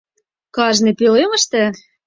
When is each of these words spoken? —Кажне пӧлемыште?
—Кажне 0.55 0.91
пӧлемыште? 0.99 1.63